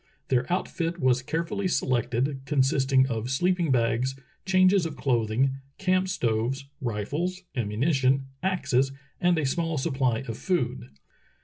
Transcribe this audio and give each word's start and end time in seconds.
Their 0.29 0.51
outfit 0.51 0.99
was 0.99 1.21
carefully 1.21 1.67
selected, 1.67 2.41
con 2.47 2.61
sisting 2.61 3.05
of 3.07 3.29
sleeping 3.29 3.69
bags, 3.69 4.15
changes 4.47 4.87
of 4.87 4.97
clothing, 4.97 5.57
camp 5.77 6.07
stoves, 6.07 6.65
rifles, 6.81 7.43
ammunition, 7.55 8.25
axes, 8.41 8.91
and 9.19 9.37
a 9.37 9.45
small 9.45 9.77
supply 9.77 10.21
of 10.27 10.39
food. 10.39 10.89